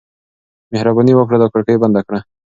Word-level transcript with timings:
مهرباني 0.71 1.13
وکړه 1.15 1.37
دا 1.41 1.47
کړکۍ 1.53 1.75
بنده 1.83 2.01
کړه. 2.07 2.19